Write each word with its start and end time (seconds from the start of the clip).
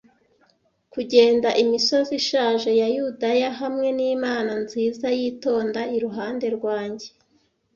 Kugenda 0.93 1.49
imisozi 1.63 2.11
ishaje 2.21 2.69
ya 2.81 2.87
Yudaya 2.95 3.49
hamwe 3.59 3.87
n'Imana 3.97 4.51
nziza 4.63 5.07
yitonda 5.19 5.81
iruhande 5.95 6.45
rwanjye, 6.57 7.07